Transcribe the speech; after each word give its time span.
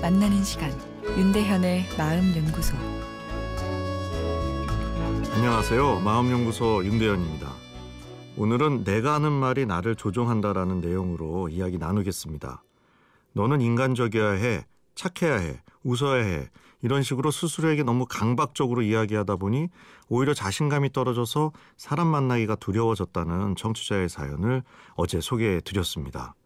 만나는 0.00 0.44
시간 0.44 0.70
윤대현의 1.04 1.88
마음 1.98 2.32
연구소 2.36 2.76
안녕하세요. 5.34 5.98
마음연구소 5.98 6.84
윤대현입니다. 6.84 7.52
오늘은 8.36 8.84
내가 8.84 9.14
하는 9.14 9.32
말이 9.32 9.66
나를 9.66 9.96
조종한다라는 9.96 10.80
내용으로 10.80 11.48
이야기 11.48 11.76
나누겠습니다. 11.76 12.62
너는 13.32 13.60
인간적이어야 13.60 14.30
해, 14.30 14.64
착해야 14.94 15.38
해, 15.38 15.60
웃어야 15.82 16.22
해. 16.22 16.48
이런 16.80 17.02
식으로 17.02 17.32
스스로에게 17.32 17.82
너무 17.82 18.06
강박적으로 18.06 18.82
이야기하다 18.82 19.36
보니 19.36 19.70
오히려 20.08 20.34
자신감이 20.34 20.92
떨어져서 20.92 21.50
사람 21.76 22.06
만나기가 22.06 22.54
두려워졌다는 22.54 23.56
청취자의 23.56 24.08
사연을 24.08 24.62
어제 24.94 25.20
소개해 25.20 25.62
드렸습니다. 25.62 26.36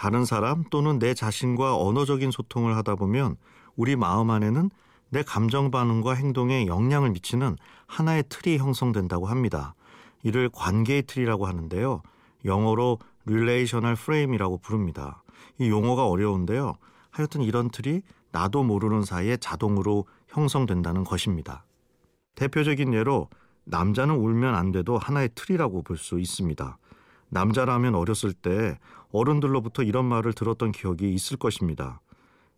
다른 0.00 0.24
사람 0.24 0.64
또는 0.70 0.98
내 0.98 1.12
자신과 1.12 1.76
언어적인 1.76 2.30
소통을 2.30 2.74
하다 2.74 2.94
보면 2.94 3.36
우리 3.76 3.96
마음 3.96 4.30
안에는 4.30 4.70
내 5.10 5.22
감정 5.22 5.70
반응과 5.70 6.14
행동에 6.14 6.66
영향을 6.66 7.10
미치는 7.10 7.58
하나의 7.86 8.24
틀이 8.30 8.56
형성된다고 8.56 9.26
합니다. 9.26 9.74
이를 10.22 10.48
관계의 10.54 11.02
틀이라고 11.02 11.44
하는데요. 11.46 12.00
영어로 12.46 12.98
relational 13.26 13.92
frame이라고 13.92 14.56
부릅니다. 14.62 15.22
이 15.58 15.68
용어가 15.68 16.06
어려운데요. 16.08 16.78
하여튼 17.10 17.42
이런 17.42 17.68
틀이 17.70 18.00
나도 18.32 18.62
모르는 18.62 19.02
사이에 19.02 19.36
자동으로 19.36 20.06
형성된다는 20.28 21.04
것입니다. 21.04 21.66
대표적인 22.36 22.94
예로 22.94 23.28
남자는 23.64 24.14
울면 24.14 24.54
안 24.54 24.72
돼도 24.72 24.96
하나의 24.96 25.28
틀이라고 25.34 25.82
볼 25.82 25.98
수 25.98 26.18
있습니다. 26.18 26.78
남자라면 27.30 27.94
어렸을 27.94 28.32
때 28.32 28.78
어른들로부터 29.12 29.82
이런 29.82 30.04
말을 30.04 30.32
들었던 30.32 30.72
기억이 30.72 31.12
있을 31.14 31.36
것입니다. 31.36 32.00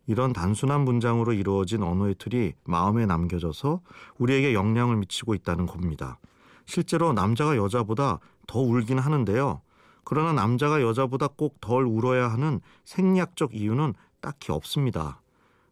이런 0.05 0.33
단순한 0.33 0.81
문장으로 0.81 1.33
이루어진 1.33 1.81
언어의 1.81 2.15
틀이 2.19 2.53
마음에 2.65 3.05
남겨져서 3.05 3.81
우리에게 4.17 4.53
영향을 4.53 4.97
미치고 4.97 5.33
있다는 5.33 5.65
겁니다. 5.65 6.19
실제로 6.65 7.13
남자가 7.13 7.55
여자보다 7.55 8.19
더 8.47 8.59
울긴 8.59 8.99
하는데요. 8.99 9.61
그러나 10.03 10.33
남자가 10.33 10.81
여자보다 10.81 11.27
꼭 11.27 11.57
덜 11.61 11.85
울어야 11.85 12.29
하는 12.29 12.59
생리학적 12.83 13.55
이유는 13.55 13.93
딱히 14.19 14.51
없습니다. 14.51 15.21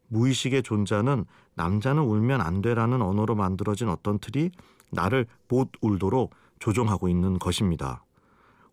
무의식의 0.07 0.63
존재는 0.63 1.25
남자는 1.55 2.03
울면 2.03 2.41
안 2.41 2.61
돼라는 2.61 3.01
언어로 3.01 3.35
만들어진 3.35 3.89
어떤 3.89 4.19
틀이 4.19 4.51
나를 4.89 5.25
못 5.47 5.71
울도록 5.81 6.33
조종하고 6.59 7.09
있는 7.09 7.39
것입니다. 7.39 8.03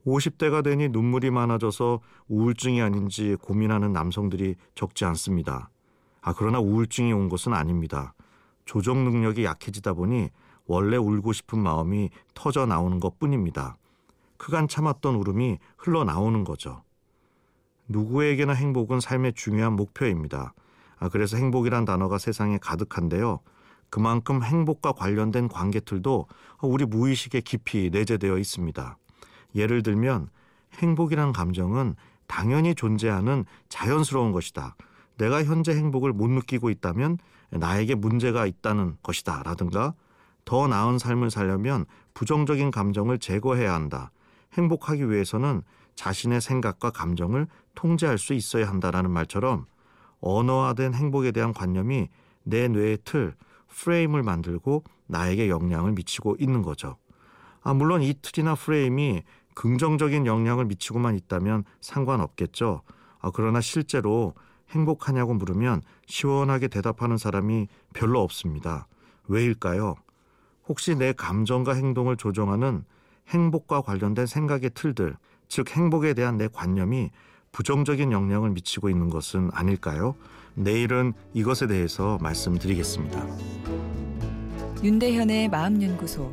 50대가 0.06 0.62
되니 0.62 0.88
눈물이 0.88 1.30
많아져서 1.30 2.00
우울증이 2.28 2.80
아닌지 2.80 3.36
고민하는 3.40 3.92
남성들이 3.92 4.56
적지 4.74 5.04
않습니다. 5.04 5.70
아, 6.20 6.32
그러나 6.36 6.60
우울증이 6.60 7.12
온 7.12 7.28
것은 7.28 7.52
아닙니다. 7.52 8.14
조정 8.64 9.04
능력이 9.04 9.44
약해지다 9.44 9.94
보니 9.94 10.30
원래 10.66 10.96
울고 10.96 11.32
싶은 11.32 11.58
마음이 11.58 12.10
터져 12.34 12.66
나오는 12.66 13.00
것 13.00 13.18
뿐입니다. 13.18 13.76
그간 14.36 14.68
참았던 14.68 15.14
울음이 15.14 15.58
흘러나오는 15.76 16.44
거죠. 16.44 16.82
누구에게나 17.88 18.52
행복은 18.52 19.00
삶의 19.00 19.32
중요한 19.34 19.74
목표입니다. 19.74 20.52
아, 20.98 21.08
그래서 21.08 21.36
행복이란 21.36 21.84
단어가 21.84 22.18
세상에 22.18 22.58
가득한데요. 22.58 23.40
그만큼 23.90 24.42
행복과 24.42 24.92
관련된 24.92 25.48
관계틀도 25.48 26.26
우리 26.62 26.84
무의식에 26.84 27.40
깊이 27.40 27.88
내재되어 27.90 28.36
있습니다. 28.36 28.98
예를 29.54 29.82
들면 29.82 30.28
행복이란 30.74 31.32
감정은 31.32 31.94
당연히 32.26 32.74
존재하는 32.74 33.44
자연스러운 33.68 34.32
것이다. 34.32 34.76
내가 35.16 35.42
현재 35.44 35.72
행복을 35.74 36.12
못 36.12 36.28
느끼고 36.28 36.70
있다면 36.70 37.18
나에게 37.50 37.94
문제가 37.94 38.46
있다는 38.46 38.96
것이다. 39.02 39.42
라든가 39.44 39.94
더 40.44 40.66
나은 40.68 40.98
삶을 40.98 41.30
살려면 41.30 41.84
부정적인 42.14 42.70
감정을 42.70 43.18
제거해야 43.18 43.74
한다. 43.74 44.10
행복하기 44.54 45.10
위해서는 45.10 45.62
자신의 45.94 46.40
생각과 46.40 46.90
감정을 46.90 47.48
통제할 47.74 48.18
수 48.18 48.32
있어야 48.32 48.68
한다라는 48.68 49.10
말처럼 49.10 49.66
언어화된 50.20 50.94
행복에 50.94 51.32
대한 51.32 51.52
관념이 51.52 52.08
내 52.44 52.68
뇌의 52.68 52.98
틀, 53.04 53.34
프레임을 53.68 54.22
만들고 54.22 54.84
나에게 55.06 55.48
영향을 55.48 55.92
미치고 55.92 56.36
있는 56.38 56.62
거죠. 56.62 56.96
아, 57.62 57.74
물론 57.74 58.02
이 58.02 58.14
틀이나 58.20 58.54
프레임이 58.54 59.22
긍정적인 59.54 60.26
영향을 60.26 60.66
미치고만 60.66 61.16
있다면 61.16 61.64
상관없겠죠. 61.80 62.82
아, 63.20 63.30
그러나 63.32 63.60
실제로 63.60 64.34
행복하냐고 64.70 65.34
물으면 65.34 65.82
시원하게 66.06 66.68
대답하는 66.68 67.16
사람이 67.16 67.68
별로 67.94 68.20
없습니다. 68.22 68.86
왜일까요? 69.26 69.96
혹시 70.68 70.94
내 70.94 71.12
감정과 71.12 71.74
행동을 71.74 72.16
조정하는 72.16 72.84
행복과 73.28 73.80
관련된 73.82 74.26
생각의 74.26 74.70
틀들, 74.74 75.16
즉 75.48 75.70
행복에 75.70 76.14
대한 76.14 76.36
내 76.36 76.48
관념이 76.48 77.10
부정적인 77.52 78.12
영향을 78.12 78.50
미치고 78.50 78.90
있는 78.90 79.10
것은 79.10 79.50
아닐까요? 79.52 80.14
내일은 80.54 81.14
이것에 81.34 81.66
대해서 81.66 82.18
말씀드리겠습니다. 82.20 83.26
윤대현의 84.82 85.48
마음연구소 85.48 86.32